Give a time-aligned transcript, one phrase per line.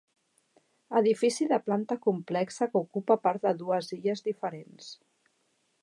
[0.99, 4.91] Edifici de planta complexa que ocupa part de dues illes diferents.